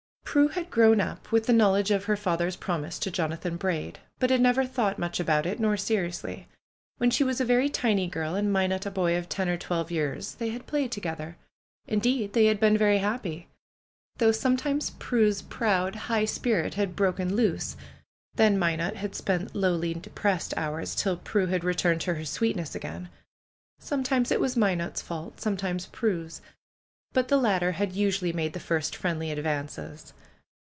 Prue 0.33 0.47
had 0.47 0.71
grown 0.71 1.01
up 1.01 1.29
with 1.33 1.45
the 1.45 1.51
knowledge 1.51 1.91
of 1.91 2.05
her 2.05 2.15
father's 2.15 2.55
promise 2.55 2.97
to 2.99 3.11
Jonathan 3.11 3.57
Braid; 3.57 3.99
but 4.17 4.29
had 4.29 4.39
never 4.39 4.65
thought 4.65 4.97
much 4.97 5.19
about 5.19 5.45
it, 5.45 5.59
nor 5.59 5.75
seriously. 5.75 6.47
When 6.99 7.11
she 7.11 7.25
was 7.25 7.41
a 7.41 7.45
very 7.45 7.67
tiny 7.67 8.07
girl 8.07 8.35
and 8.35 8.53
Minot 8.53 8.85
a 8.85 8.91
boy 8.91 9.17
of 9.17 9.27
ten 9.27 9.49
or 9.49 9.57
twelve 9.57 9.91
years, 9.91 10.35
they 10.35 10.51
had 10.51 10.67
played 10.67 10.89
together. 10.89 11.35
Indeed, 11.85 12.31
they 12.31 12.45
had 12.45 12.61
been 12.61 12.77
very 12.77 12.99
happy. 12.99 13.49
Though 14.19 14.31
sometimes 14.31 14.91
Prue's 14.91 15.41
proud, 15.41 15.95
high 15.95 16.23
spirit 16.23 16.75
had 16.75 16.95
broken 16.95 17.35
loose; 17.35 17.75
then 18.35 18.57
Minot 18.57 18.95
had 18.95 19.13
spent 19.15 19.53
lonely, 19.53 19.95
de 19.95 20.09
pressed 20.11 20.53
hours 20.55 20.95
till 20.95 21.17
Prue 21.17 21.47
had 21.47 21.65
returned 21.65 21.99
to 22.03 22.13
her 22.13 22.23
sweetness 22.23 22.73
again. 22.73 23.09
Sometimes 23.81 24.31
it 24.31 24.39
was 24.39 24.55
Minot's 24.55 25.01
fault; 25.01 25.41
sometimes 25.41 25.87
Prue's; 25.87 26.39
but 27.13 27.27
the 27.27 27.35
latter 27.35 27.73
had 27.73 27.91
usually 27.91 28.31
made 28.31 28.53
the 28.53 28.59
first 28.61 28.95
friend 28.95 29.19
ly 29.19 29.25
advances. 29.27 30.13